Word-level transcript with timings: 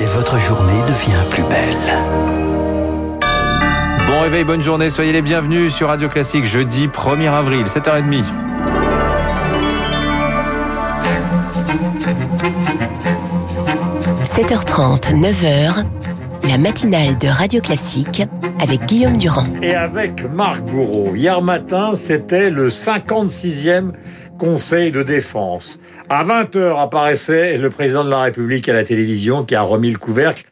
et 0.00 0.06
votre 0.06 0.38
journée 0.38 0.82
devient 0.82 1.22
plus 1.30 1.42
belle. 1.42 1.76
Bon 4.06 4.20
réveil, 4.20 4.44
bonne 4.44 4.62
journée, 4.62 4.88
soyez 4.88 5.12
les 5.12 5.20
bienvenus 5.20 5.74
sur 5.74 5.88
Radio 5.88 6.08
Classique 6.08 6.46
jeudi 6.46 6.86
1er 6.86 7.30
avril, 7.30 7.64
7h30.– 7.66 8.24
7h30, 14.24 15.20
9h, 15.20 15.84
la 16.48 16.56
matinale 16.58 17.18
de 17.18 17.28
Radio 17.28 17.60
Classique 17.60 18.22
avec 18.58 18.86
Guillaume 18.86 19.18
Durand. 19.18 19.44
Et 19.60 19.74
avec 19.74 20.24
Marc 20.32 20.62
Bourreau. 20.62 21.14
Hier 21.14 21.42
matin, 21.42 21.92
c'était 21.94 22.48
le 22.48 22.70
56e 22.70 23.92
Conseil 24.40 24.90
de 24.90 25.02
défense. 25.02 25.78
À 26.08 26.24
20h 26.24 26.80
apparaissait 26.80 27.58
le 27.58 27.68
président 27.68 28.04
de 28.04 28.08
la 28.08 28.22
République 28.22 28.70
à 28.70 28.72
la 28.72 28.86
télévision 28.86 29.44
qui 29.44 29.54
a 29.54 29.60
remis 29.60 29.90
le 29.90 29.98
couvercle 29.98 30.46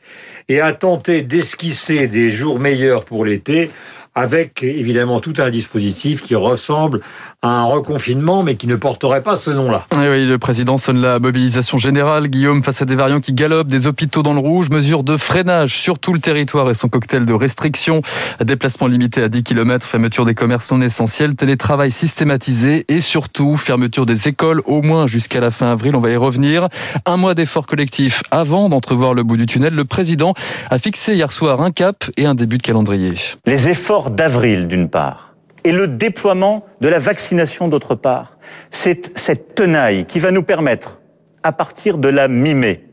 et 0.51 0.61
a 0.61 0.75
tenté 0.75 1.23
d'esquisser 1.23 2.07
des 2.07 2.31
jours 2.31 2.59
meilleurs 2.59 3.07
pour 3.07 3.25
l'été 3.25 3.71
avec 4.19 4.63
évidemment 4.63 5.21
tout 5.21 5.35
un 5.39 5.51
dispositif 5.51 6.23
qui 6.23 6.35
ressemble 6.35 7.01
à 7.41 7.49
un 7.49 7.65
reconfinement, 7.65 8.43
mais 8.43 8.57
qui 8.57 8.67
ne 8.67 8.75
porterait 8.75 9.23
pas 9.23 9.37
ce 9.37 9.51
nom-là. 9.51 9.87
Eh 9.95 10.09
oui, 10.09 10.27
le 10.27 10.39
président 10.39 10.77
sonne 10.77 11.01
la 11.01 11.21
mobilisation 11.21 11.79
générale. 11.79 12.27
Guillaume, 12.27 12.65
face 12.65 12.83
à 12.83 12.85
des 12.85 12.97
variants 12.97 13.21
qui 13.21 13.33
galopent, 13.33 13.69
des 13.69 13.87
hôpitaux 13.87 14.25
dans 14.25 14.33
le 14.33 14.41
rouge, 14.41 14.71
mesure 14.71 15.05
de 15.05 15.17
freinage 15.17 15.77
sur 15.77 16.01
tout 16.01 16.13
le 16.13 16.19
territoire 16.19 16.69
et 16.69 16.75
son 16.75 16.89
cocktail 16.89 17.27
de 17.27 17.33
restrictions, 17.33 18.03
déplacement 18.45 18.89
limité 18.89 19.23
à 19.23 19.29
10 19.29 19.45
km, 19.45 19.87
fermeture 19.87 20.25
des 20.25 20.35
commerces 20.35 20.73
non 20.73 20.81
essentiels, 20.81 21.37
télétravail 21.37 21.93
systématisé 21.93 22.85
et 22.89 23.01
surtout 23.01 23.57
fermeture 23.57 24.05
des 24.05 24.27
écoles 24.27 24.61
au 24.65 24.83
moins 24.83 25.07
jusqu'à 25.07 25.39
la 25.39 25.53
fin 25.53 25.71
avril. 25.71 25.95
On 25.95 26.01
va 26.01 26.11
y 26.11 26.17
revenir. 26.17 26.69
Un 27.07 27.17
mois 27.17 27.35
d'efforts 27.35 27.67
collectifs 27.69 28.25
avant 28.33 28.69
d'entrevoir 28.69 29.15
le 29.15 29.23
bout 29.23 29.37
du 29.37 29.47
tunnel. 29.47 29.75
Le 29.75 29.85
président 29.85 30.35
a 30.71 30.81
fixé 30.81 31.15
hier 31.15 31.31
soir 31.31 31.63
un 31.63 31.71
cap 31.71 32.05
et 32.17 32.27
un 32.27 32.35
début 32.35 32.59
de 32.59 32.63
calendrier. 32.63 33.15
Les 33.47 33.69
efforts 33.69 34.08
d'avril 34.11 34.69
d'une 34.69 34.89
part 34.89 35.29
et 35.65 35.73
le 35.73 35.89
déploiement 35.89 36.65
de 36.81 36.89
la 36.89 36.99
vaccination 36.99 37.69
d'autre 37.69 37.95
part. 37.95 38.39
C'est 38.71 39.19
cette 39.19 39.55
tenaille 39.55 40.05
qui 40.07 40.21
va 40.21 40.31
nous 40.31 40.43
permettre, 40.43 41.01
à 41.43 41.53
partir 41.53 41.99
de 41.99 42.09
la 42.09 42.29
mi-mai, 42.29 42.85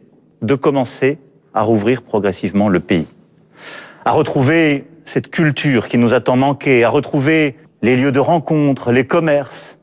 de 0.41 0.55
commencer 0.55 1.17
à 1.53 1.61
rouvrir 1.61 2.01
progressivement 2.01 2.69
le 2.69 2.79
pays, 2.79 3.07
à 4.03 4.11
retrouver 4.11 4.85
cette 5.05 5.29
culture 5.29 5.87
qui 5.87 5.97
nous 5.97 6.13
a 6.13 6.19
tant 6.19 6.35
manqué, 6.35 6.83
à 6.83 6.89
retrouver 6.89 7.55
les 7.81 7.95
lieux 7.95 8.11
de 8.11 8.19
rencontre, 8.19 8.91
les 8.91 9.05
commerces, 9.05 9.77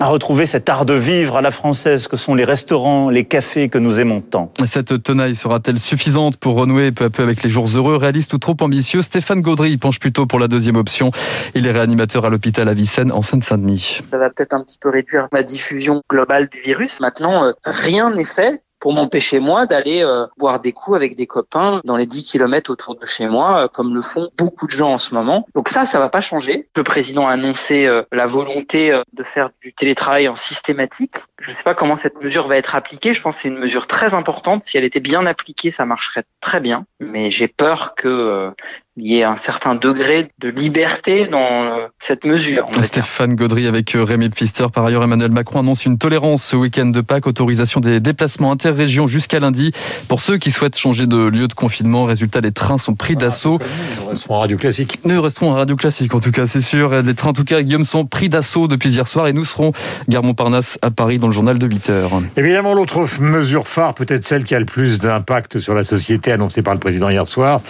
à 0.00 0.06
retrouver 0.06 0.46
cet 0.46 0.68
art 0.68 0.84
de 0.84 0.94
vivre 0.94 1.36
à 1.36 1.40
la 1.40 1.50
française 1.50 2.08
que 2.08 2.16
sont 2.16 2.34
les 2.34 2.44
restaurants, 2.44 3.10
les 3.10 3.24
cafés 3.24 3.68
que 3.68 3.78
nous 3.78 4.00
aimons 4.00 4.20
tant. 4.20 4.52
Cette 4.66 5.02
tenaille 5.02 5.36
sera-t-elle 5.36 5.78
suffisante 5.78 6.36
pour 6.36 6.56
renouer 6.56 6.90
peu 6.90 7.04
à 7.04 7.10
peu 7.10 7.22
avec 7.22 7.42
les 7.42 7.50
jours 7.50 7.68
heureux, 7.74 7.96
réaliste 7.96 8.32
ou 8.32 8.38
trop 8.38 8.56
ambitieux? 8.60 9.02
Stéphane 9.02 9.40
Gaudry 9.40 9.76
penche 9.76 10.00
plutôt 10.00 10.26
pour 10.26 10.38
la 10.38 10.48
deuxième 10.48 10.76
option. 10.76 11.10
Il 11.54 11.66
est 11.66 11.72
réanimateur 11.72 12.24
à 12.24 12.30
l'hôpital 12.30 12.68
Avicenne 12.68 13.12
en 13.12 13.22
Seine-Saint-Denis. 13.22 14.00
Ça 14.10 14.18
va 14.18 14.30
peut-être 14.30 14.54
un 14.54 14.64
petit 14.64 14.78
peu 14.80 14.90
réduire 14.90 15.28
la 15.32 15.42
diffusion 15.42 16.02
globale 16.10 16.48
du 16.48 16.60
virus. 16.60 16.98
Maintenant, 17.00 17.44
euh, 17.44 17.52
rien 17.64 18.10
n'est 18.10 18.24
fait 18.24 18.62
pour 18.84 18.92
m'empêcher 18.92 19.40
moi 19.40 19.64
d'aller 19.64 20.04
euh, 20.04 20.26
boire 20.36 20.60
des 20.60 20.72
coups 20.72 20.94
avec 20.94 21.16
des 21.16 21.26
copains 21.26 21.80
dans 21.84 21.96
les 21.96 22.04
10 22.04 22.30
km 22.30 22.70
autour 22.70 22.96
de 22.96 23.06
chez 23.06 23.26
moi, 23.26 23.64
euh, 23.64 23.66
comme 23.66 23.94
le 23.94 24.02
font 24.02 24.28
beaucoup 24.36 24.66
de 24.66 24.72
gens 24.72 24.92
en 24.92 24.98
ce 24.98 25.14
moment. 25.14 25.46
Donc 25.54 25.70
ça, 25.70 25.86
ça 25.86 25.98
va 25.98 26.10
pas 26.10 26.20
changer. 26.20 26.68
Le 26.76 26.84
président 26.84 27.26
a 27.26 27.32
annoncé 27.32 27.86
euh, 27.86 28.02
la 28.12 28.26
volonté 28.26 28.92
de 29.14 29.22
faire 29.22 29.48
du 29.62 29.72
télétravail 29.72 30.28
en 30.28 30.36
systématique. 30.36 31.14
Je 31.40 31.48
ne 31.48 31.54
sais 31.54 31.62
pas 31.62 31.74
comment 31.74 31.96
cette 31.96 32.22
mesure 32.22 32.46
va 32.46 32.58
être 32.58 32.74
appliquée. 32.74 33.14
Je 33.14 33.22
pense 33.22 33.36
que 33.36 33.42
c'est 33.44 33.48
une 33.48 33.58
mesure 33.58 33.86
très 33.86 34.12
importante. 34.12 34.64
Si 34.66 34.76
elle 34.76 34.84
était 34.84 35.00
bien 35.00 35.24
appliquée, 35.24 35.72
ça 35.74 35.86
marcherait 35.86 36.24
très 36.42 36.60
bien. 36.60 36.84
Mais 37.00 37.30
j'ai 37.30 37.48
peur 37.48 37.94
que 37.94 38.52
il 38.96 39.08
y 39.08 39.18
ait 39.18 39.24
un 39.24 39.36
certain 39.36 39.74
degré 39.74 40.30
de 40.38 40.48
liberté 40.48 41.26
dans 41.26 41.64
euh, 41.64 41.86
cette 41.98 42.24
mesure. 42.24 42.66
Stéphane 42.82 43.34
Gaudry 43.34 43.66
avec 43.66 43.96
euh, 43.96 44.04
Rémi 44.04 44.28
Pfister. 44.28 44.66
Par 44.72 44.86
ailleurs, 44.86 45.02
Emmanuel 45.02 45.32
Macron 45.32 45.58
annonce 45.60 45.84
une 45.84 45.98
tolérance 45.98 46.44
ce 46.44 46.54
week-end 46.54 46.86
de 46.86 47.00
Pâques, 47.00 47.26
autorisation 47.26 47.80
des 47.80 47.98
déplacements 47.98 48.52
interrégions 48.52 49.08
jusqu'à 49.08 49.40
lundi 49.40 49.72
pour 50.08 50.20
ceux 50.20 50.38
qui 50.38 50.52
souhaitent 50.52 50.78
changer 50.78 51.08
de 51.08 51.16
lieu 51.16 51.48
de 51.48 51.54
confinement. 51.54 52.04
Résultat, 52.04 52.40
les 52.40 52.52
trains 52.52 52.78
sont 52.78 52.94
pris 52.94 53.16
d'assaut. 53.16 53.58
Nous 53.98 54.10
resterons 54.10 54.34
en 54.34 54.40
radio 54.40 54.56
classique. 54.56 55.00
Nous 55.04 55.20
resterons 55.20 55.50
en 55.50 55.54
radio 55.54 55.74
classique, 55.74 56.14
en 56.14 56.20
tout 56.20 56.30
cas, 56.30 56.46
c'est 56.46 56.60
sûr. 56.60 56.90
Les 57.02 57.14
trains, 57.14 57.30
en 57.30 57.34
tout 57.34 57.44
cas, 57.44 57.62
Guillaume, 57.62 57.84
sont 57.84 58.06
pris 58.06 58.28
d'assaut 58.28 58.68
depuis 58.68 58.90
hier 58.90 59.08
soir 59.08 59.26
et 59.26 59.32
nous 59.32 59.44
serons 59.44 59.72
gare 60.08 60.22
Montparnasse 60.22 60.78
à 60.82 60.92
Paris 60.92 61.18
dans 61.18 61.26
le 61.26 61.32
journal 61.32 61.58
de 61.58 61.66
8 61.66 61.90
heures. 61.90 62.10
Évidemment, 62.36 62.74
l'autre 62.74 63.04
mesure 63.20 63.66
phare, 63.66 63.94
peut-être 63.94 64.22
celle 64.22 64.44
qui 64.44 64.54
a 64.54 64.60
le 64.60 64.66
plus 64.66 65.00
d'impact 65.00 65.58
sur 65.58 65.74
la 65.74 65.82
société 65.82 66.30
annoncée 66.30 66.62
par 66.62 66.74
le 66.74 66.80
président 66.80 67.08
hier 67.08 67.26
soir, 67.26 67.60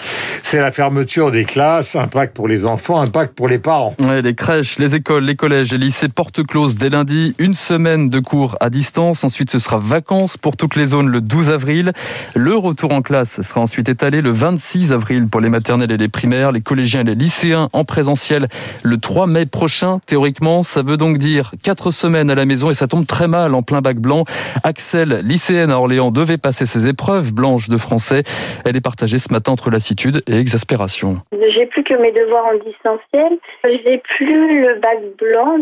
c'est 0.42 0.60
la 0.60 0.70
fermeture 0.70 1.13
des 1.14 1.44
classes 1.44 1.94
impact 1.94 2.34
pour 2.34 2.48
les 2.48 2.66
enfants, 2.66 3.00
impact 3.00 3.34
pour 3.34 3.46
les 3.46 3.60
parents. 3.60 3.94
les 4.00 4.34
crèches, 4.34 4.80
les 4.80 4.96
écoles, 4.96 5.22
les 5.22 5.36
collèges, 5.36 5.70
les 5.70 5.78
lycées 5.78 6.08
porte 6.08 6.44
close 6.44 6.74
dès 6.74 6.90
lundi. 6.90 7.36
Une 7.38 7.54
semaine 7.54 8.10
de 8.10 8.18
cours 8.18 8.56
à 8.58 8.68
distance. 8.68 9.22
Ensuite, 9.22 9.50
ce 9.52 9.60
sera 9.60 9.78
vacances 9.78 10.36
pour 10.36 10.56
toutes 10.56 10.74
les 10.74 10.86
zones 10.86 11.08
le 11.08 11.20
12 11.20 11.50
avril. 11.50 11.92
Le 12.34 12.56
retour 12.56 12.92
en 12.92 13.00
classe 13.00 13.42
sera 13.42 13.60
ensuite 13.60 13.88
étalé 13.88 14.22
le 14.22 14.30
26 14.30 14.92
avril 14.92 15.28
pour 15.28 15.40
les 15.40 15.48
maternelles 15.48 15.92
et 15.92 15.96
les 15.96 16.08
primaires, 16.08 16.50
les 16.50 16.62
collégiens 16.62 17.02
et 17.02 17.04
les 17.04 17.14
lycéens 17.14 17.68
en 17.72 17.84
présentiel 17.84 18.48
le 18.82 18.98
3 18.98 19.28
mai 19.28 19.46
prochain. 19.46 20.00
Théoriquement, 20.06 20.64
ça 20.64 20.82
veut 20.82 20.96
donc 20.96 21.18
dire 21.18 21.52
quatre 21.62 21.92
semaines 21.92 22.28
à 22.28 22.34
la 22.34 22.44
maison 22.44 22.72
et 22.72 22.74
ça 22.74 22.88
tombe 22.88 23.06
très 23.06 23.28
mal 23.28 23.54
en 23.54 23.62
plein 23.62 23.82
bac 23.82 23.98
blanc. 23.98 24.24
Axel, 24.64 25.22
lycéenne 25.24 25.70
à 25.70 25.78
Orléans, 25.78 26.10
devait 26.10 26.38
passer 26.38 26.66
ses 26.66 26.88
épreuves 26.88 27.32
blanches 27.32 27.68
de 27.68 27.78
français. 27.78 28.24
Elle 28.64 28.74
est 28.76 28.80
partagée 28.80 29.18
ce 29.18 29.32
matin 29.32 29.52
entre 29.52 29.70
lassitude 29.70 30.24
et 30.26 30.34
exaspération. 30.36 31.03
J'ai 31.32 31.66
plus 31.66 31.84
que 31.84 31.94
mes 31.94 32.12
devoirs 32.12 32.46
en 32.46 32.54
distanciel. 32.54 33.38
J'ai 33.64 33.98
plus 33.98 34.60
le 34.60 34.74
bac 34.74 34.98
blanc. 35.18 35.58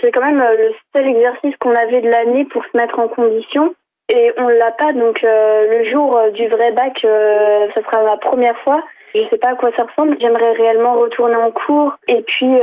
C'est 0.00 0.10
quand 0.10 0.24
même 0.24 0.40
euh, 0.40 0.56
le 0.56 0.74
seul 0.94 1.08
exercice 1.08 1.54
qu'on 1.60 1.74
avait 1.74 2.00
de 2.00 2.08
l'année 2.08 2.44
pour 2.46 2.64
se 2.64 2.76
mettre 2.76 2.98
en 2.98 3.08
condition. 3.08 3.74
Et 4.08 4.32
on 4.36 4.48
l'a 4.48 4.72
pas, 4.72 4.92
donc 4.92 5.22
euh, 5.22 5.78
le 5.78 5.90
jour 5.90 6.16
euh, 6.16 6.30
du 6.30 6.46
vrai 6.48 6.72
bac, 6.72 6.98
ça 7.02 7.82
sera 7.82 8.02
la 8.02 8.16
première 8.16 8.58
fois. 8.60 8.82
Je 9.14 9.22
sais 9.30 9.38
pas 9.38 9.50
à 9.50 9.54
quoi 9.54 9.70
ça 9.76 9.84
ressemble. 9.84 10.16
J'aimerais 10.20 10.52
réellement 10.52 10.94
retourner 10.94 11.36
en 11.36 11.50
cours 11.50 11.96
et 12.08 12.22
puis 12.22 12.60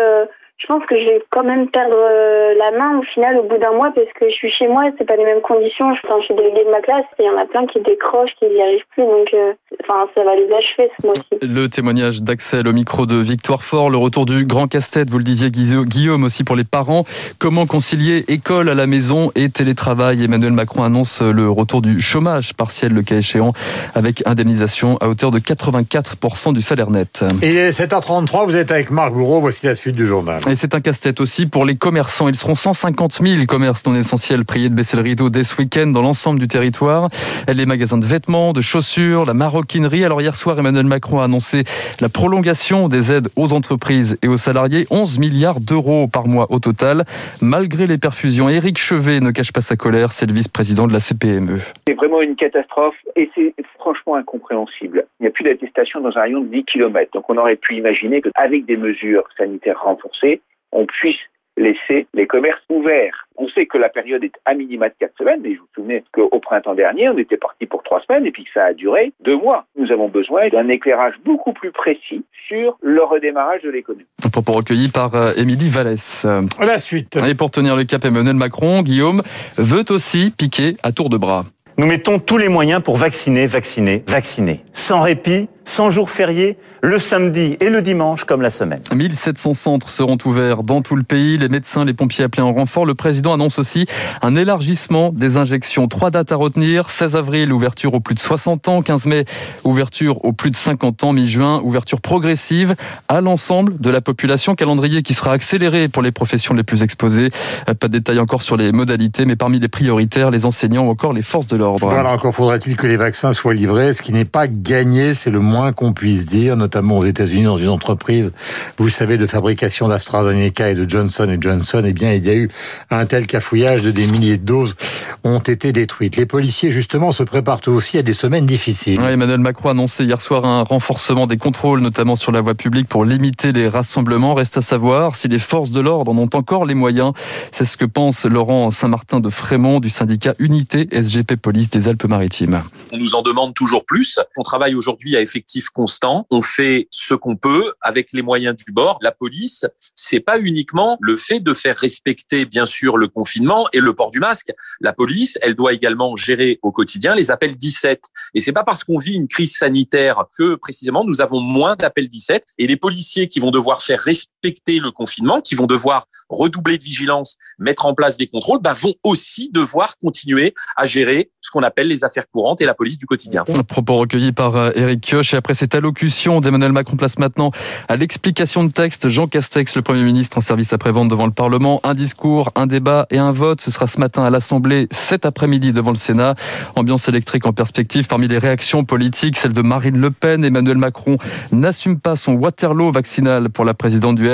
je 0.57 0.67
pense 0.67 0.85
que 0.85 0.97
je 0.97 1.05
vais 1.05 1.23
quand 1.29 1.43
même 1.43 1.67
perdre 1.67 1.95
euh, 1.97 2.53
la 2.57 2.77
main 2.77 2.99
au 2.99 3.03
final 3.03 3.37
au 3.37 3.43
bout 3.43 3.57
d'un 3.57 3.73
mois 3.73 3.91
parce 3.93 4.07
que 4.17 4.29
je 4.29 4.33
suis 4.33 4.51
chez 4.51 4.67
moi, 4.67 4.83
c'est 4.97 5.05
pas 5.05 5.15
les 5.15 5.25
mêmes 5.25 5.41
conditions. 5.41 5.93
je 5.93 6.25
suis 6.25 6.35
déléguée 6.35 6.63
de 6.63 6.71
ma 6.71 6.79
classe 6.79 7.05
et 7.19 7.23
il 7.23 7.25
y 7.25 7.29
en 7.29 7.37
a 7.37 7.45
plein 7.45 7.65
qui 7.67 7.79
décrochent, 7.81 8.31
qui 8.39 8.45
n'y 8.45 8.61
arrivent 8.61 8.85
plus, 8.91 9.03
donc 9.03 9.27
euh, 9.33 9.53
enfin 9.81 10.07
ça 10.15 10.23
va 10.23 10.35
les 10.35 10.47
achever 10.53 10.89
ce 10.99 11.05
mois-ci. 11.05 11.39
Le 11.41 11.67
témoignage 11.67 12.21
d'Axel 12.21 12.67
au 12.67 12.73
micro 12.73 13.05
de 13.05 13.15
Victoire 13.15 13.63
Fort, 13.63 13.89
le 13.89 13.97
retour 13.97 14.25
du 14.25 14.45
grand 14.45 14.67
casse-tête, 14.67 15.09
vous 15.09 15.17
le 15.17 15.23
disiez 15.23 15.51
Guillaume 15.51 16.23
aussi 16.23 16.43
pour 16.43 16.55
les 16.55 16.63
parents. 16.63 17.03
Comment 17.39 17.65
concilier 17.65 18.23
école 18.27 18.69
à 18.69 18.75
la 18.75 18.87
maison 18.87 19.31
et 19.35 19.49
télétravail? 19.49 20.23
Emmanuel 20.23 20.53
Macron 20.53 20.83
annonce 20.83 21.21
le 21.21 21.49
retour 21.49 21.81
du 21.81 21.99
chômage 21.99 22.53
partiel 22.53 22.93
le 22.93 23.01
cas 23.01 23.17
échéant 23.17 23.51
avec 23.95 24.23
indemnisation 24.25 24.97
à 25.01 25.09
hauteur 25.09 25.31
de 25.31 25.39
84% 25.39 26.53
du 26.53 26.61
salaire 26.61 26.89
net. 26.89 27.25
Il 27.41 27.57
est 27.57 27.71
7h33, 27.71 28.45
vous 28.45 28.55
êtes 28.55 28.71
avec 28.71 28.91
Marc 28.91 29.13
Bourreau, 29.13 29.41
voici 29.41 29.65
la 29.65 29.75
suite 29.75 29.95
du 29.95 30.05
journal. 30.05 30.39
Et 30.49 30.55
c'est 30.55 30.75
un 30.75 30.81
casse-tête 30.81 31.21
aussi 31.21 31.49
pour 31.49 31.63
les 31.63 31.75
commerçants. 31.75 32.27
Ils 32.27 32.35
seront 32.35 32.53
150 32.53 33.13
000 33.13 33.45
commerces 33.47 33.85
non 33.85 33.95
essentiels 33.95 34.43
priés 34.43 34.67
de 34.67 34.75
baisser 34.75 34.97
le 34.97 35.03
rideau 35.03 35.29
dès 35.29 35.45
ce 35.45 35.57
week-end 35.57 35.87
dans 35.87 36.01
l'ensemble 36.01 36.37
du 36.37 36.49
territoire. 36.49 37.07
Les 37.47 37.65
magasins 37.65 37.97
de 37.97 38.05
vêtements, 38.05 38.51
de 38.51 38.59
chaussures, 38.59 39.25
la 39.25 39.33
maroquinerie. 39.33 40.03
Alors 40.03 40.21
hier 40.21 40.35
soir, 40.35 40.59
Emmanuel 40.59 40.85
Macron 40.85 41.21
a 41.21 41.25
annoncé 41.25 41.63
la 42.01 42.09
prolongation 42.09 42.89
des 42.89 43.13
aides 43.13 43.29
aux 43.37 43.53
entreprises 43.53 44.17
et 44.21 44.27
aux 44.27 44.35
salariés. 44.35 44.85
11 44.91 45.17
milliards 45.17 45.61
d'euros 45.61 46.07
par 46.07 46.27
mois 46.27 46.47
au 46.49 46.59
total. 46.59 47.05
Malgré 47.41 47.87
les 47.87 47.97
perfusions, 47.97 48.49
Éric 48.49 48.77
Chevet 48.77 49.21
ne 49.21 49.31
cache 49.31 49.53
pas 49.53 49.61
sa 49.61 49.77
colère. 49.77 50.11
C'est 50.11 50.25
le 50.25 50.33
vice-président 50.33 50.87
de 50.87 50.93
la 50.93 50.99
CPME. 50.99 51.59
C'est 51.87 51.93
vraiment 51.93 52.21
une 52.21 52.35
catastrophe 52.35 52.95
et 53.15 53.29
c'est 53.33 53.53
franchement 53.79 54.15
incompréhensible. 54.15 55.05
Il 55.19 55.23
n'y 55.23 55.27
a 55.27 55.31
plus 55.31 55.43
d'attestation 55.43 56.01
dans 56.01 56.17
un 56.17 56.21
rayon 56.21 56.41
de 56.41 56.47
10 56.47 56.65
km. 56.65 57.11
Donc 57.13 57.29
on 57.29 57.37
aurait 57.37 57.55
pu 57.55 57.75
imaginer 57.75 58.21
qu'avec 58.21 58.65
des 58.65 58.77
mesures 58.77 59.23
sanitaires 59.37 59.81
renforcées, 59.83 60.32
on 60.73 60.85
puisse 60.85 61.17
laisser 61.55 62.07
les 62.13 62.25
commerces 62.27 62.61
ouverts. 62.69 63.27
On 63.37 63.47
sait 63.49 63.65
que 63.65 63.77
la 63.77 63.89
période 63.89 64.23
est 64.23 64.33
à 64.45 64.53
minima 64.53 64.89
de 64.89 64.95
quatre 64.99 65.15
semaines, 65.17 65.41
mais 65.43 65.53
je 65.53 65.59
vous 65.59 65.67
souviens 65.75 65.99
qu'au 66.11 66.39
printemps 66.39 66.73
dernier, 66.73 67.09
on 67.09 67.17
était 67.17 67.37
parti 67.37 67.65
pour 67.65 67.83
trois 67.83 68.01
semaines 68.01 68.25
et 68.25 68.31
puis 68.31 68.43
que 68.43 68.49
ça 68.53 68.65
a 68.65 68.73
duré 68.73 69.13
deux 69.23 69.37
mois. 69.37 69.65
Nous 69.77 69.91
avons 69.91 70.09
besoin 70.09 70.49
d'un 70.49 70.67
éclairage 70.69 71.13
beaucoup 71.23 71.53
plus 71.53 71.71
précis 71.71 72.25
sur 72.47 72.77
le 72.81 73.03
redémarrage 73.03 73.61
de 73.61 73.69
l'économie. 73.69 74.05
Propos 74.31 74.53
recueilli 74.53 74.89
par 74.89 75.13
euh, 75.15 75.31
Émilie 75.37 75.69
Vallès. 75.69 76.25
La 76.59 76.79
suite. 76.79 77.17
Et 77.27 77.35
pour 77.35 77.51
tenir 77.51 77.75
le 77.75 77.83
cap, 77.83 78.03
Emmanuel 78.03 78.35
Macron, 78.35 78.81
Guillaume 78.81 79.21
veut 79.57 79.85
aussi 79.89 80.33
piquer 80.35 80.75
à 80.81 80.91
tour 80.91 81.09
de 81.09 81.17
bras. 81.17 81.43
Nous 81.77 81.87
mettons 81.87 82.19
tous 82.19 82.37
les 82.37 82.49
moyens 82.49 82.83
pour 82.83 82.97
vacciner, 82.97 83.47
vacciner, 83.47 84.03
vacciner. 84.07 84.61
Sans 84.73 85.01
répit, 85.01 85.49
sans 85.73 85.89
jour 85.89 86.11
férié, 86.11 86.55
le 86.83 86.99
samedi 86.99 87.57
et 87.59 87.71
le 87.71 87.81
dimanche 87.81 88.25
comme 88.25 88.43
la 88.43 88.51
semaine. 88.51 88.81
1700 88.93 89.55
centres 89.55 89.89
seront 89.89 90.19
ouverts 90.23 90.61
dans 90.61 90.83
tout 90.83 90.95
le 90.95 91.01
pays. 91.01 91.35
Les 91.39 91.49
médecins, 91.49 91.83
les 91.83 91.95
pompiers 91.95 92.25
appelés 92.25 92.43
en 92.43 92.53
renfort. 92.53 92.85
Le 92.85 92.93
président 92.93 93.33
annonce 93.33 93.57
aussi 93.57 93.87
un 94.21 94.35
élargissement 94.35 95.11
des 95.11 95.37
injections. 95.37 95.87
Trois 95.87 96.11
dates 96.11 96.31
à 96.31 96.35
retenir. 96.35 96.91
16 96.91 97.15
avril, 97.15 97.51
ouverture 97.51 97.95
aux 97.95 98.01
plus 98.01 98.13
de 98.13 98.19
60 98.19 98.67
ans. 98.67 98.81
15 98.83 99.07
mai, 99.07 99.25
ouverture 99.63 100.23
aux 100.23 100.31
plus 100.31 100.51
de 100.51 100.55
50 100.55 101.05
ans. 101.05 101.13
Mi-juin, 101.13 101.59
ouverture 101.63 102.01
progressive 102.01 102.75
à 103.07 103.21
l'ensemble 103.21 103.79
de 103.79 103.89
la 103.89 104.01
population. 104.01 104.53
Calendrier 104.53 105.01
qui 105.01 105.15
sera 105.15 105.31
accéléré 105.31 105.87
pour 105.87 106.03
les 106.03 106.11
professions 106.11 106.53
les 106.53 106.63
plus 106.63 106.83
exposées. 106.83 107.29
Pas 107.65 107.87
de 107.87 107.93
détails 107.93 108.19
encore 108.19 108.43
sur 108.43 108.57
les 108.57 108.71
modalités, 108.71 109.25
mais 109.25 109.35
parmi 109.35 109.59
les 109.59 109.69
prioritaires, 109.69 110.29
les 110.29 110.45
enseignants 110.45 110.85
ou 110.85 110.91
encore 110.91 111.13
les 111.13 111.23
forces 111.23 111.47
de 111.47 111.57
l'ordre. 111.57 111.89
Voilà, 111.89 112.11
encore 112.11 112.35
faudra-t-il 112.35 112.77
que 112.77 112.85
les 112.85 112.97
vaccins 112.97 113.33
soient 113.33 113.55
livrés, 113.55 113.93
ce 113.93 114.03
qui 114.03 114.13
n'est 114.13 114.23
pas 114.23 114.45
gagné, 114.47 115.15
c'est 115.15 115.31
le 115.31 115.39
moins 115.39 115.62
qu'on 115.71 115.93
puisse 115.93 116.25
dire, 116.25 116.57
notamment 116.57 116.97
aux 116.97 117.05
États-Unis, 117.05 117.43
dans 117.43 117.57
une 117.57 117.69
entreprise, 117.69 118.33
vous 118.77 118.89
savez, 118.89 119.17
de 119.17 119.27
fabrication 119.27 119.87
d'AstraZeneca 119.87 120.69
et 120.69 120.75
de 120.75 120.89
Johnson 120.89 121.37
Johnson. 121.39 121.83
Eh 121.85 121.93
bien, 121.93 122.13
il 122.13 122.25
y 122.25 122.29
a 122.29 122.35
eu 122.35 122.49
un 122.89 123.05
tel 123.05 123.27
cafouillage 123.27 123.81
de 123.81 123.91
des 123.91 124.07
milliers 124.07 124.37
de 124.37 124.45
doses 124.45 124.75
ont 125.23 125.39
été 125.39 125.71
détruites. 125.71 126.17
Les 126.17 126.25
policiers, 126.25 126.71
justement, 126.71 127.11
se 127.11 127.23
préparent 127.23 127.61
aussi 127.67 127.97
à 127.97 128.01
des 128.01 128.13
semaines 128.13 128.45
difficiles. 128.45 128.99
Emmanuel 129.01 129.39
Macron 129.39 129.69
a 129.69 129.71
annoncé 129.71 130.03
hier 130.03 130.21
soir 130.21 130.45
un 130.45 130.63
renforcement 130.63 131.27
des 131.27 131.37
contrôles, 131.37 131.79
notamment 131.79 132.15
sur 132.15 132.31
la 132.31 132.41
voie 132.41 132.55
publique, 132.55 132.87
pour 132.87 133.05
limiter 133.05 133.51
les 133.51 133.67
rassemblements. 133.67 134.33
Reste 134.33 134.57
à 134.57 134.61
savoir 134.61 135.15
si 135.15 135.27
les 135.27 135.39
forces 135.39 135.71
de 135.71 135.79
l'ordre 135.79 136.11
en 136.11 136.17
ont 136.17 136.29
encore 136.33 136.65
les 136.65 136.73
moyens. 136.73 137.13
C'est 137.51 137.65
ce 137.65 137.77
que 137.77 137.85
pense 137.85 138.25
Laurent 138.25 138.71
Saint-Martin 138.71 139.19
de 139.19 139.29
Frémont 139.29 139.79
du 139.79 139.89
syndicat 139.89 140.33
Unité 140.39 140.87
SGP 140.91 141.35
Police 141.35 141.69
des 141.69 141.87
Alpes-Maritimes. 141.87 142.61
On 142.91 142.97
nous 142.97 143.15
en 143.15 143.21
demande 143.21 143.53
toujours 143.53 143.85
plus. 143.85 144.19
On 144.37 144.43
travaille 144.43 144.75
aujourd'hui 144.75 145.15
à 145.15 145.21
constant. 145.61 146.27
On 146.31 146.41
fait 146.41 146.87
ce 146.91 147.13
qu'on 147.13 147.35
peut 147.35 147.73
avec 147.81 148.13
les 148.13 148.21
moyens 148.21 148.55
du 148.55 148.71
bord. 148.71 148.99
La 149.01 149.11
police, 149.11 149.65
c'est 149.95 150.19
pas 150.19 150.39
uniquement 150.39 150.97
le 151.01 151.17
fait 151.17 151.39
de 151.39 151.53
faire 151.53 151.77
respecter, 151.77 152.45
bien 152.45 152.65
sûr, 152.65 152.97
le 152.97 153.07
confinement 153.07 153.67
et 153.73 153.79
le 153.79 153.93
port 153.93 154.11
du 154.11 154.19
masque. 154.19 154.51
La 154.81 154.93
police, 154.93 155.37
elle 155.41 155.55
doit 155.55 155.73
également 155.73 156.15
gérer 156.15 156.59
au 156.61 156.71
quotidien 156.71 157.15
les 157.15 157.31
appels 157.31 157.55
17. 157.55 158.03
Et 158.33 158.39
c'est 158.39 158.51
pas 158.51 158.63
parce 158.63 158.83
qu'on 158.83 158.97
vit 158.97 159.15
une 159.15 159.27
crise 159.27 159.55
sanitaire 159.55 160.25
que 160.37 160.55
précisément 160.55 161.05
nous 161.05 161.21
avons 161.21 161.39
moins 161.39 161.75
d'appels 161.75 162.09
17. 162.09 162.45
Et 162.57 162.67
les 162.67 162.77
policiers 162.77 163.29
qui 163.29 163.39
vont 163.39 163.51
devoir 163.51 163.81
faire 163.81 163.99
respecter 163.99 164.32
le 164.43 164.91
confinement, 164.91 165.41
qui 165.41 165.55
vont 165.55 165.67
devoir 165.67 166.07
redoubler 166.29 166.77
de 166.77 166.83
vigilance, 166.83 167.37
mettre 167.59 167.85
en 167.85 167.93
place 167.93 168.17
des 168.17 168.27
contrôles, 168.27 168.59
bah, 168.61 168.73
vont 168.73 168.95
aussi 169.03 169.49
devoir 169.53 169.97
continuer 169.97 170.53
à 170.75 170.85
gérer 170.85 171.31
ce 171.41 171.49
qu'on 171.51 171.63
appelle 171.63 171.87
les 171.87 172.03
affaires 172.03 172.29
courantes 172.29 172.61
et 172.61 172.65
la 172.65 172.73
police 172.73 172.97
du 172.97 173.05
quotidien. 173.05 173.43
Propos 173.67 173.97
recueilli 173.97 174.31
par 174.31 174.55
Eric 174.75 175.13
euh, 175.13 175.21
Kioch 175.21 175.33
et 175.33 175.37
après 175.37 175.53
cette 175.53 175.75
allocution 175.75 176.41
d'Emmanuel 176.41 176.71
Macron 176.71 176.97
place 176.97 177.19
maintenant 177.19 177.51
à 177.87 177.95
l'explication 177.95 178.63
de 178.63 178.71
texte 178.71 179.09
Jean 179.09 179.27
Castex, 179.27 179.75
le 179.75 179.81
Premier 179.81 180.03
ministre 180.03 180.37
en 180.37 180.41
service 180.41 180.73
après-vente 180.73 181.09
devant 181.09 181.25
le 181.25 181.31
Parlement. 181.31 181.79
Un 181.83 181.93
discours, 181.93 182.51
un 182.55 182.67
débat 182.67 183.07
et 183.11 183.17
un 183.17 183.31
vote. 183.31 183.61
Ce 183.61 183.71
sera 183.71 183.87
ce 183.87 183.99
matin 183.99 184.23
à 184.23 184.29
l'Assemblée, 184.29 184.87
cet 184.91 185.25
après-midi 185.25 185.73
devant 185.73 185.91
le 185.91 185.97
Sénat. 185.97 186.35
Ambiance 186.75 187.07
électrique 187.07 187.45
en 187.45 187.53
perspective 187.53 188.07
parmi 188.07 188.27
les 188.27 188.37
réactions 188.37 188.85
politiques, 188.85 189.37
celle 189.37 189.53
de 189.53 189.61
Marine 189.61 189.97
Le 189.97 190.11
Pen. 190.11 190.43
Emmanuel 190.43 190.77
Macron 190.77 191.17
n'assume 191.51 191.99
pas 191.99 192.15
son 192.15 192.33
Waterloo 192.33 192.91
vaccinal 192.91 193.49
pour 193.49 193.65
la 193.65 193.73
présidente 193.73 194.15
du 194.15 194.32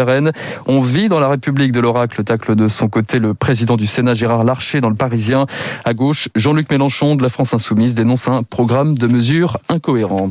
On 0.66 0.82
vit 0.82 1.10
dans 1.10 1.20
la 1.20 1.28
République 1.28 1.72
de 1.72 1.80
l'oracle, 1.80 2.24
tacle 2.24 2.56
de 2.56 2.68
son 2.68 2.88
côté 2.88 3.20
le 3.20 3.34
président 3.34 3.78
du 3.78 3.88
Sénat 3.88 4.14
Gérard 4.14 4.44
Larcher 4.44 4.82
dans 4.82 4.90
le 4.90 4.96
Parisien. 4.96 5.46
À 5.86 5.94
gauche, 5.94 6.30
Jean-Luc 6.36 6.70
Mélenchon 6.72 7.16
de 7.16 7.24
la 7.24 7.30
France 7.30 7.54
Insoumise 7.54 7.96
dénonce 7.96 8.28
un 8.28 8.44
programme 8.44 8.98
de 8.98 9.08
mesures 9.08 9.58
incohérent 9.70 10.30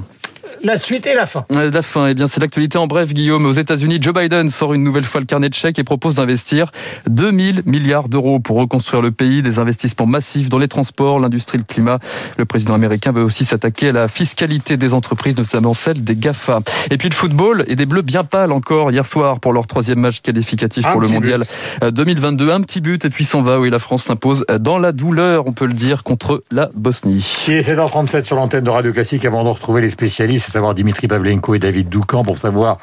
la 0.62 0.78
suite 0.78 1.06
et 1.06 1.14
la 1.14 1.26
fin. 1.26 1.44
La 1.50 1.82
fin, 1.82 2.06
eh 2.08 2.14
bien, 2.14 2.26
c'est 2.26 2.40
l'actualité 2.40 2.78
en 2.78 2.86
bref, 2.86 3.12
Guillaume. 3.12 3.46
Aux 3.46 3.52
États-Unis, 3.52 3.98
Joe 4.00 4.14
Biden 4.14 4.50
sort 4.50 4.74
une 4.74 4.82
nouvelle 4.82 5.04
fois 5.04 5.20
le 5.20 5.26
carnet 5.26 5.48
de 5.48 5.54
chèques 5.54 5.78
et 5.78 5.84
propose 5.84 6.14
d'investir 6.16 6.70
2000 7.08 7.62
milliards 7.66 8.08
d'euros 8.08 8.40
pour 8.40 8.58
reconstruire 8.58 9.02
le 9.02 9.10
pays, 9.10 9.42
des 9.42 9.58
investissements 9.58 10.06
massifs 10.06 10.48
dans 10.48 10.58
les 10.58 10.68
transports, 10.68 11.20
l'industrie, 11.20 11.58
le 11.58 11.64
climat. 11.64 11.98
Le 12.36 12.44
président 12.44 12.74
américain 12.74 13.12
veut 13.12 13.22
aussi 13.22 13.44
s'attaquer 13.44 13.90
à 13.90 13.92
la 13.92 14.08
fiscalité 14.08 14.76
des 14.76 14.94
entreprises, 14.94 15.36
notamment 15.36 15.74
celle 15.74 16.04
des 16.04 16.16
GAFA. 16.16 16.60
Et 16.90 16.96
puis 16.98 17.08
le 17.08 17.14
football 17.14 17.64
et 17.68 17.76
des 17.76 17.86
Bleus 17.86 18.02
bien 18.02 18.24
pâles 18.24 18.52
encore 18.52 18.90
hier 18.90 19.06
soir 19.06 19.40
pour 19.40 19.52
leur 19.52 19.66
troisième 19.66 20.00
match 20.00 20.20
qualificatif 20.20 20.86
pour 20.88 21.00
le 21.00 21.08
mondial 21.08 21.42
2022. 21.82 22.48
Euh, 22.48 22.54
Un 22.54 22.60
petit 22.60 22.80
but 22.80 23.04
et 23.04 23.10
puis 23.10 23.24
s'en 23.24 23.42
va. 23.42 23.60
Oui, 23.60 23.70
la 23.70 23.78
France 23.78 24.04
s'impose 24.04 24.44
dans 24.60 24.78
la 24.78 24.92
douleur, 24.92 25.46
on 25.46 25.52
peut 25.52 25.66
le 25.66 25.74
dire, 25.74 26.02
contre 26.04 26.42
la 26.50 26.70
Bosnie. 26.74 27.26
Il 27.48 27.54
est 27.54 27.68
7h37 27.68 28.24
sur 28.24 28.36
l'antenne 28.36 28.64
de 28.64 28.70
Radio 28.70 28.92
Classique 28.92 29.24
avant 29.24 29.44
de 29.44 29.48
retrouver 29.48 29.80
les 29.80 29.88
spécialistes 29.88 30.38
à 30.46 30.52
savoir 30.52 30.75
Dimitri 30.75 31.08
Pavlenko 31.08 31.55
et 31.55 31.58
David 31.58 31.88
Doucan, 31.88 32.23
pour 32.23 32.38
savoir 32.38 32.79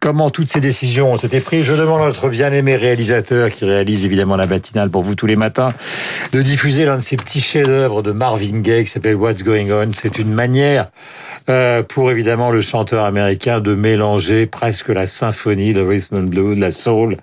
comment 0.00 0.30
toutes 0.30 0.50
ces 0.50 0.60
décisions 0.60 1.12
ont 1.12 1.16
été 1.16 1.40
prises. 1.40 1.64
Je 1.64 1.74
demande 1.74 2.02
à 2.02 2.06
notre 2.06 2.28
bien-aimé 2.28 2.76
réalisateur, 2.76 3.50
qui 3.50 3.64
réalise 3.64 4.04
évidemment 4.04 4.36
la 4.36 4.46
matinale 4.46 4.90
pour 4.90 5.02
vous 5.02 5.14
tous 5.14 5.26
les 5.26 5.36
matins, 5.36 5.74
de 6.32 6.42
diffuser 6.42 6.84
l'un 6.84 6.96
de 6.96 7.02
ces 7.02 7.16
petits 7.16 7.40
chefs-d'œuvre 7.40 8.02
de 8.02 8.12
Marvin 8.12 8.60
Gaye 8.60 8.84
qui 8.84 8.90
s'appelle 8.90 9.16
What's 9.16 9.42
Going 9.42 9.70
On. 9.70 9.92
C'est 9.92 10.18
une 10.18 10.32
manière 10.32 10.88
euh, 11.48 11.82
pour 11.82 12.10
évidemment 12.10 12.50
le 12.50 12.60
chanteur 12.60 13.04
américain 13.04 13.60
de 13.60 13.74
mélanger 13.74 14.46
presque 14.46 14.88
la 14.88 15.06
symphonie, 15.06 15.72
le 15.72 15.86
rhythm 15.86 16.18
and 16.18 16.22
blues, 16.24 16.58
la 16.58 16.70
soul. 16.70 17.16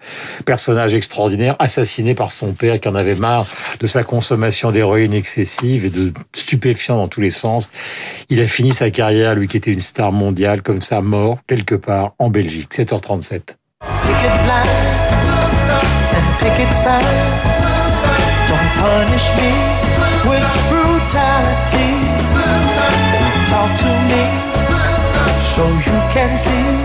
Personnage 0.45 0.93
extraordinaire, 0.93 1.55
assassiné 1.59 2.15
par 2.15 2.31
son 2.31 2.53
père 2.53 2.79
qui 2.79 2.87
en 2.87 2.95
avait 2.95 3.15
marre 3.15 3.47
de 3.79 3.87
sa 3.87 4.03
consommation 4.03 4.71
d'héroïne 4.71 5.13
excessive 5.13 5.85
et 5.85 5.89
de 5.89 6.13
stupéfiants 6.33 6.97
dans 6.97 7.07
tous 7.07 7.21
les 7.21 7.29
sens. 7.29 7.71
Il 8.29 8.39
a 8.39 8.47
fini 8.47 8.73
sa 8.73 8.89
carrière, 8.89 9.35
lui 9.35 9.47
qui 9.47 9.57
était 9.57 9.72
une 9.73 9.79
star 9.79 10.11
mondiale, 10.11 10.61
comme 10.61 10.81
ça, 10.81 11.01
mort 11.01 11.39
quelque 11.47 11.75
part 11.75 12.13
en 12.19 12.29
Belgique. 12.29 12.73
7h37. 12.73 13.57
talk 23.53 23.71
to 23.77 23.91
me 24.09 24.23
so 25.53 25.63
you 25.85 25.99
can 26.13 26.35
see. 26.37 26.82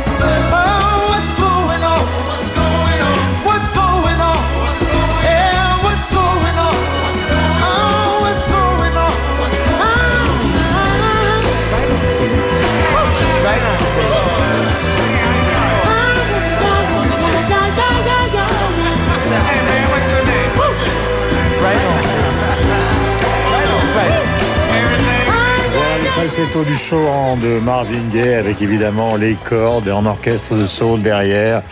Falsetto 26.38 26.62
du 26.62 26.76
chant 26.76 27.36
de 27.36 27.58
Marvin 27.58 28.08
Gaye 28.12 28.34
avec 28.34 28.62
évidemment 28.62 29.16
les 29.16 29.34
cordes 29.34 29.88
et 29.88 29.90
un 29.90 30.06
orchestre 30.06 30.54
de 30.54 30.66
soul 30.66 31.02
derrière. 31.02 31.62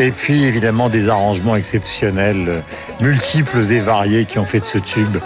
Et 0.00 0.10
puis 0.10 0.44
évidemment 0.44 0.88
des 0.88 1.08
arrangements 1.08 1.54
exceptionnels, 1.54 2.62
multiples 3.00 3.64
et 3.70 3.78
variés 3.78 4.24
qui 4.24 4.40
ont 4.40 4.44
fait 4.44 4.60
de 4.60 4.64
ce 4.64 4.78
tube 4.78 5.16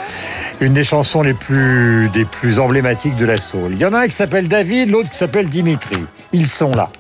une 0.61 0.73
des 0.73 0.85
chansons 0.85 1.23
les 1.23 1.35
plus, 1.35 2.09
des 2.11 2.25
plus 2.25 2.59
emblématiques 2.59 3.16
de 3.16 3.26
la 3.26 3.37
soul. 3.37 3.73
Il 3.73 3.80
y 3.80 3.85
en 3.85 3.92
a 3.92 4.00
un 4.00 4.06
qui 4.06 4.14
s'appelle 4.14 4.49
David, 4.49 4.90
l'autre 4.90 5.11
qui 5.11 5.16
s'appelle 5.16 5.49
Dimitri. 5.49 5.97
Ils 6.32 6.47
sont 6.47 6.70
là. 6.70 6.90